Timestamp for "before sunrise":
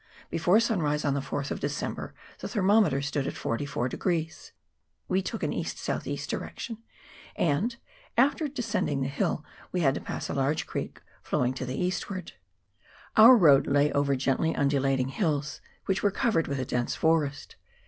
0.31-1.05